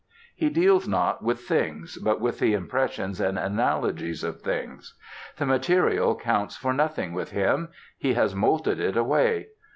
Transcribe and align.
He 0.35 0.49
deals 0.49 0.87
not 0.87 1.23
with 1.23 1.41
things, 1.41 1.97
but 1.99 2.19
with 2.19 2.39
the 2.39 2.55
impressions 2.55 3.21
and 3.21 3.37
analogies 3.37 4.23
of 4.23 4.41
things. 4.41 4.95
The 5.37 5.45
material 5.45 6.15
counts 6.15 6.57
for 6.57 6.73
nothing 6.73 7.13
with 7.13 7.29
him: 7.29 7.69
he 7.99 8.15
has 8.15 8.33
moulted 8.33 8.79
it 8.79 8.97
away. 8.97 9.49